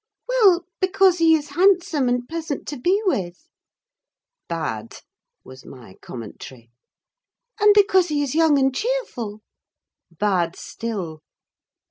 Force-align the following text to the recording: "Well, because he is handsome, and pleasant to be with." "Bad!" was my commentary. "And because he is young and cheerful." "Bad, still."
"Well, 0.27 0.65
because 0.79 1.19
he 1.19 1.35
is 1.35 1.49
handsome, 1.51 2.09
and 2.09 2.27
pleasant 2.27 2.67
to 2.69 2.75
be 2.77 2.99
with." 3.05 3.47
"Bad!" 4.49 5.01
was 5.43 5.63
my 5.63 5.93
commentary. 6.01 6.71
"And 7.59 7.71
because 7.75 8.07
he 8.07 8.23
is 8.23 8.33
young 8.33 8.57
and 8.57 8.73
cheerful." 8.73 9.43
"Bad, 10.09 10.55
still." 10.55 11.21